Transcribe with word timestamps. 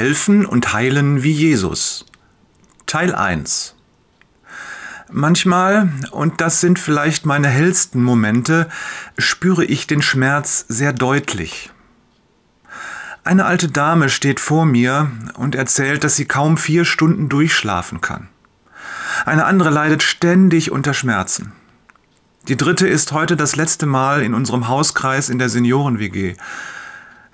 Helfen 0.00 0.46
und 0.46 0.72
heilen 0.72 1.22
wie 1.22 1.30
Jesus. 1.30 2.06
Teil 2.86 3.14
1 3.14 3.74
Manchmal, 5.12 5.90
und 6.10 6.40
das 6.40 6.62
sind 6.62 6.78
vielleicht 6.78 7.26
meine 7.26 7.48
hellsten 7.48 8.02
Momente, 8.02 8.70
spüre 9.18 9.62
ich 9.62 9.86
den 9.86 10.00
Schmerz 10.00 10.64
sehr 10.68 10.94
deutlich. 10.94 11.70
Eine 13.24 13.44
alte 13.44 13.68
Dame 13.68 14.08
steht 14.08 14.40
vor 14.40 14.64
mir 14.64 15.10
und 15.34 15.54
erzählt, 15.54 16.02
dass 16.02 16.16
sie 16.16 16.24
kaum 16.24 16.56
vier 16.56 16.86
Stunden 16.86 17.28
durchschlafen 17.28 18.00
kann. 18.00 18.30
Eine 19.26 19.44
andere 19.44 19.68
leidet 19.68 20.02
ständig 20.02 20.70
unter 20.70 20.94
Schmerzen. 20.94 21.52
Die 22.48 22.56
dritte 22.56 22.88
ist 22.88 23.12
heute 23.12 23.36
das 23.36 23.54
letzte 23.54 23.84
Mal 23.84 24.22
in 24.22 24.32
unserem 24.32 24.66
Hauskreis 24.66 25.28
in 25.28 25.38
der 25.38 25.50
Senioren-WG. 25.50 26.36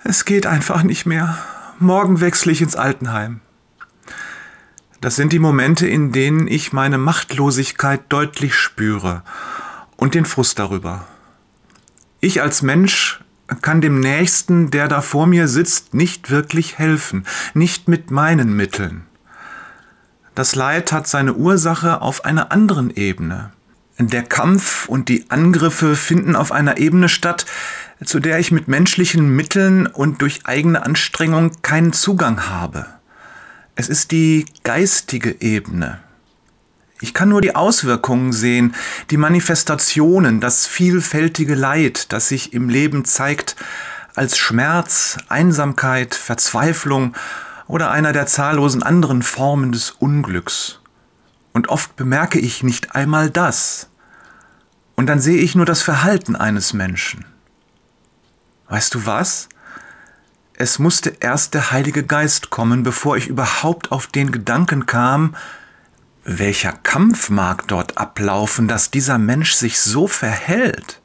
Es 0.03 0.25
geht 0.25 0.45
einfach 0.45 0.83
nicht 0.83 1.05
mehr. 1.05 1.37
Morgen 1.79 2.21
wechsle 2.21 2.51
ich 2.51 2.63
ins 2.63 2.75
Altenheim. 2.75 3.39
Das 4.99 5.15
sind 5.15 5.31
die 5.31 5.37
Momente, 5.37 5.87
in 5.87 6.11
denen 6.11 6.47
ich 6.47 6.73
meine 6.73 6.97
Machtlosigkeit 6.97 8.01
deutlich 8.09 8.55
spüre 8.55 9.21
und 9.95 10.15
den 10.15 10.25
Frust 10.25 10.57
darüber. 10.57 11.05
Ich 12.19 12.41
als 12.41 12.63
Mensch 12.63 13.19
kann 13.61 13.79
dem 13.79 13.99
Nächsten, 13.99 14.71
der 14.71 14.87
da 14.87 15.01
vor 15.01 15.27
mir 15.27 15.47
sitzt, 15.47 15.93
nicht 15.93 16.31
wirklich 16.31 16.79
helfen, 16.79 17.27
nicht 17.53 17.87
mit 17.87 18.09
meinen 18.09 18.55
Mitteln. 18.55 19.03
Das 20.33 20.55
Leid 20.55 20.91
hat 20.91 21.07
seine 21.07 21.35
Ursache 21.35 22.01
auf 22.01 22.25
einer 22.25 22.51
anderen 22.51 22.89
Ebene. 22.89 23.51
Der 23.99 24.23
Kampf 24.23 24.89
und 24.89 25.09
die 25.09 25.29
Angriffe 25.29 25.95
finden 25.95 26.35
auf 26.35 26.51
einer 26.51 26.77
Ebene 26.77 27.07
statt, 27.07 27.45
zu 28.03 28.19
der 28.19 28.39
ich 28.39 28.51
mit 28.51 28.67
menschlichen 28.67 29.35
Mitteln 29.35 29.87
und 29.87 30.21
durch 30.21 30.41
eigene 30.45 30.85
Anstrengung 30.85 31.51
keinen 31.61 31.93
Zugang 31.93 32.47
habe. 32.47 32.85
Es 33.75 33.89
ist 33.89 34.11
die 34.11 34.45
geistige 34.63 35.41
Ebene. 35.41 35.99
Ich 36.99 37.13
kann 37.13 37.29
nur 37.29 37.41
die 37.41 37.55
Auswirkungen 37.55 38.33
sehen, 38.33 38.73
die 39.11 39.17
Manifestationen, 39.17 40.41
das 40.41 40.65
vielfältige 40.65 41.53
Leid, 41.53 42.11
das 42.11 42.27
sich 42.27 42.53
im 42.53 42.69
Leben 42.69 43.05
zeigt, 43.05 43.55
als 44.15 44.37
Schmerz, 44.37 45.17
Einsamkeit, 45.29 46.15
Verzweiflung 46.15 47.13
oder 47.67 47.91
einer 47.91 48.13
der 48.13 48.25
zahllosen 48.25 48.81
anderen 48.81 49.21
Formen 49.21 49.71
des 49.71 49.91
Unglücks. 49.91 50.79
Und 51.53 51.69
oft 51.69 51.95
bemerke 51.95 52.39
ich 52.39 52.63
nicht 52.63 52.95
einmal 52.95 53.29
das. 53.29 53.89
Und 54.95 55.05
dann 55.05 55.19
sehe 55.19 55.37
ich 55.37 55.53
nur 55.53 55.65
das 55.67 55.83
Verhalten 55.83 56.35
eines 56.35 56.73
Menschen. 56.73 57.25
Weißt 58.69 58.93
du 58.93 59.05
was? 59.05 59.49
Es 60.53 60.79
musste 60.79 61.15
erst 61.19 61.53
der 61.53 61.71
Heilige 61.71 62.03
Geist 62.03 62.49
kommen, 62.49 62.83
bevor 62.83 63.15
ich 63.15 63.27
überhaupt 63.27 63.91
auf 63.91 64.07
den 64.07 64.31
Gedanken 64.31 64.85
kam, 64.85 65.35
welcher 66.23 66.73
Kampf 66.73 67.29
mag 67.29 67.67
dort 67.67 67.97
ablaufen, 67.97 68.67
dass 68.67 68.91
dieser 68.91 69.17
Mensch 69.17 69.53
sich 69.53 69.79
so 69.79 70.07
verhält? 70.07 70.99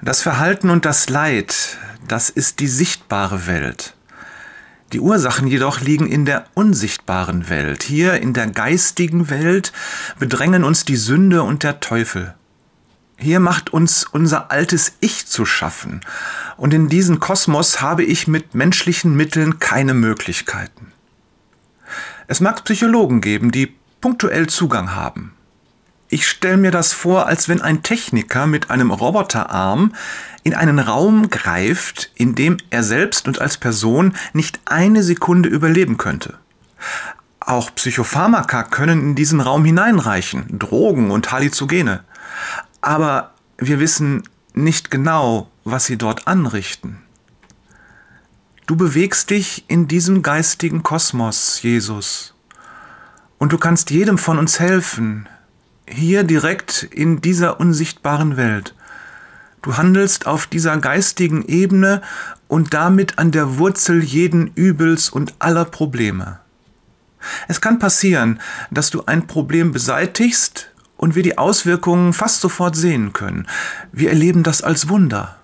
Das 0.00 0.22
Verhalten 0.22 0.70
und 0.70 0.84
das 0.84 1.08
Leid, 1.08 1.78
das 2.06 2.30
ist 2.30 2.60
die 2.60 2.68
sichtbare 2.68 3.46
Welt. 3.46 3.94
Die 4.92 5.00
Ursachen 5.00 5.48
jedoch 5.48 5.80
liegen 5.80 6.06
in 6.06 6.26
der 6.26 6.44
unsichtbaren 6.54 7.48
Welt. 7.48 7.82
Hier 7.82 8.20
in 8.20 8.34
der 8.34 8.46
geistigen 8.46 9.30
Welt 9.30 9.72
bedrängen 10.18 10.64
uns 10.64 10.84
die 10.84 10.96
Sünde 10.96 11.42
und 11.42 11.62
der 11.62 11.80
Teufel. 11.80 12.34
Hier 13.22 13.38
macht 13.38 13.72
uns 13.72 14.02
unser 14.02 14.50
altes 14.50 14.94
Ich 14.98 15.28
zu 15.28 15.46
schaffen. 15.46 16.00
Und 16.56 16.74
in 16.74 16.88
diesen 16.88 17.20
Kosmos 17.20 17.80
habe 17.80 18.02
ich 18.02 18.26
mit 18.26 18.56
menschlichen 18.56 19.14
Mitteln 19.14 19.60
keine 19.60 19.94
Möglichkeiten. 19.94 20.90
Es 22.26 22.40
mag 22.40 22.64
Psychologen 22.64 23.20
geben, 23.20 23.52
die 23.52 23.76
punktuell 24.00 24.48
Zugang 24.48 24.96
haben. 24.96 25.34
Ich 26.08 26.28
stelle 26.28 26.56
mir 26.56 26.72
das 26.72 26.92
vor, 26.92 27.26
als 27.26 27.48
wenn 27.48 27.62
ein 27.62 27.84
Techniker 27.84 28.48
mit 28.48 28.70
einem 28.70 28.90
Roboterarm 28.90 29.94
in 30.42 30.54
einen 30.54 30.80
Raum 30.80 31.30
greift, 31.30 32.10
in 32.16 32.34
dem 32.34 32.56
er 32.70 32.82
selbst 32.82 33.28
und 33.28 33.40
als 33.40 33.56
Person 33.56 34.16
nicht 34.32 34.58
eine 34.64 35.04
Sekunde 35.04 35.48
überleben 35.48 35.96
könnte. 35.96 36.38
Auch 37.38 37.72
Psychopharmaka 37.72 38.64
können 38.64 39.00
in 39.00 39.14
diesen 39.14 39.40
Raum 39.40 39.64
hineinreichen, 39.64 40.58
Drogen 40.58 41.12
und 41.12 41.30
Halluzinogene 41.30 42.02
aber 42.82 43.32
wir 43.56 43.80
wissen 43.80 44.24
nicht 44.54 44.90
genau, 44.90 45.48
was 45.64 45.86
sie 45.86 45.96
dort 45.96 46.26
anrichten. 46.26 46.98
Du 48.66 48.76
bewegst 48.76 49.30
dich 49.30 49.64
in 49.68 49.88
diesem 49.88 50.22
geistigen 50.22 50.82
Kosmos, 50.82 51.62
Jesus, 51.62 52.34
und 53.38 53.52
du 53.52 53.58
kannst 53.58 53.90
jedem 53.90 54.18
von 54.18 54.38
uns 54.38 54.60
helfen, 54.60 55.28
hier 55.88 56.24
direkt 56.24 56.82
in 56.84 57.20
dieser 57.20 57.60
unsichtbaren 57.60 58.36
Welt. 58.36 58.74
Du 59.62 59.76
handelst 59.76 60.26
auf 60.26 60.46
dieser 60.46 60.76
geistigen 60.78 61.44
Ebene 61.44 62.02
und 62.48 62.74
damit 62.74 63.18
an 63.18 63.30
der 63.30 63.58
Wurzel 63.58 64.02
jeden 64.02 64.48
Übels 64.54 65.08
und 65.10 65.34
aller 65.38 65.64
Probleme. 65.64 66.40
Es 67.46 67.60
kann 67.60 67.78
passieren, 67.78 68.40
dass 68.70 68.90
du 68.90 69.04
ein 69.06 69.26
Problem 69.28 69.70
beseitigst, 69.70 70.71
und 71.02 71.16
wir 71.16 71.24
die 71.24 71.36
Auswirkungen 71.36 72.12
fast 72.12 72.40
sofort 72.40 72.76
sehen 72.76 73.12
können. 73.12 73.48
Wir 73.90 74.10
erleben 74.10 74.44
das 74.44 74.62
als 74.62 74.88
Wunder. 74.88 75.34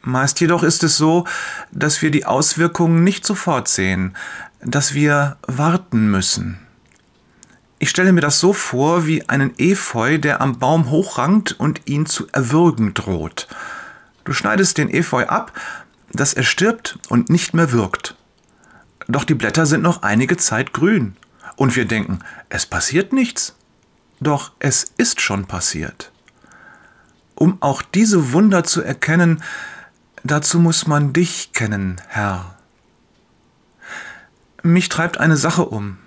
Meist 0.00 0.40
jedoch 0.40 0.62
ist 0.62 0.84
es 0.84 0.96
so, 0.96 1.24
dass 1.72 2.02
wir 2.02 2.12
die 2.12 2.24
Auswirkungen 2.24 3.02
nicht 3.02 3.26
sofort 3.26 3.66
sehen, 3.66 4.14
dass 4.60 4.94
wir 4.94 5.38
warten 5.48 6.08
müssen. 6.08 6.60
Ich 7.80 7.90
stelle 7.90 8.12
mir 8.12 8.20
das 8.20 8.38
so 8.38 8.52
vor 8.52 9.08
wie 9.08 9.28
einen 9.28 9.58
Efeu, 9.58 10.18
der 10.18 10.40
am 10.40 10.60
Baum 10.60 10.88
hochrankt 10.88 11.58
und 11.58 11.80
ihn 11.86 12.06
zu 12.06 12.28
erwürgen 12.30 12.94
droht. 12.94 13.48
Du 14.22 14.32
schneidest 14.32 14.78
den 14.78 14.88
Efeu 14.88 15.26
ab, 15.26 15.52
dass 16.12 16.32
er 16.32 16.44
stirbt 16.44 16.96
und 17.08 17.28
nicht 17.28 17.54
mehr 17.54 17.72
wirkt. 17.72 18.14
Doch 19.08 19.24
die 19.24 19.34
Blätter 19.34 19.66
sind 19.66 19.82
noch 19.82 20.04
einige 20.04 20.36
Zeit 20.36 20.72
grün. 20.72 21.16
Und 21.56 21.74
wir 21.74 21.86
denken, 21.86 22.20
es 22.50 22.66
passiert 22.66 23.12
nichts. 23.12 23.56
Doch 24.20 24.52
es 24.58 24.92
ist 24.96 25.20
schon 25.20 25.46
passiert. 25.46 26.12
Um 27.34 27.58
auch 27.60 27.82
diese 27.82 28.32
Wunder 28.32 28.64
zu 28.64 28.82
erkennen, 28.82 29.42
dazu 30.22 30.58
muss 30.58 30.86
man 30.86 31.12
dich 31.12 31.52
kennen, 31.52 32.00
Herr. 32.08 32.54
Mich 34.62 34.88
treibt 34.88 35.18
eine 35.18 35.36
Sache 35.36 35.64
um. 35.64 35.98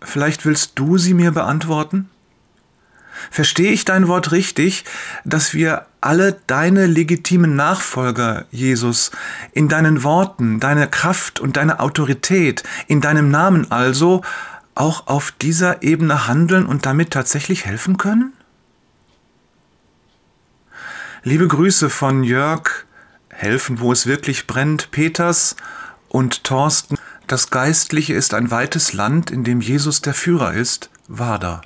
Vielleicht 0.00 0.44
willst 0.44 0.72
du 0.76 0.96
sie 0.96 1.14
mir 1.14 1.32
beantworten? 1.32 2.08
Verstehe 3.30 3.72
ich 3.72 3.84
dein 3.84 4.06
Wort 4.06 4.30
richtig, 4.30 4.84
dass 5.24 5.54
wir 5.54 5.86
alle 6.00 6.40
deine 6.46 6.86
legitimen 6.86 7.56
Nachfolger, 7.56 8.46
Jesus, 8.50 9.10
in 9.52 9.68
deinen 9.68 10.04
Worten, 10.04 10.60
deiner 10.60 10.86
Kraft 10.86 11.40
und 11.40 11.56
deiner 11.56 11.80
Autorität, 11.80 12.62
in 12.86 13.00
deinem 13.00 13.30
Namen 13.30 13.70
also, 13.70 14.22
auch 14.78 15.06
auf 15.06 15.32
dieser 15.32 15.82
Ebene 15.82 16.26
handeln 16.26 16.66
und 16.66 16.86
damit 16.86 17.10
tatsächlich 17.10 17.66
helfen 17.66 17.96
können? 17.96 18.32
Liebe 21.24 21.48
Grüße 21.48 21.90
von 21.90 22.22
Jörg, 22.22 22.86
helfen, 23.28 23.80
wo 23.80 23.92
es 23.92 24.06
wirklich 24.06 24.46
brennt, 24.46 24.90
Peters 24.90 25.56
und 26.08 26.44
Thorsten. 26.44 26.96
Das 27.26 27.50
Geistliche 27.50 28.14
ist 28.14 28.34
ein 28.34 28.50
weites 28.50 28.92
Land, 28.92 29.30
in 29.30 29.44
dem 29.44 29.60
Jesus 29.60 30.00
der 30.00 30.14
Führer 30.14 30.54
ist, 30.54 30.90
Wader. 31.08 31.62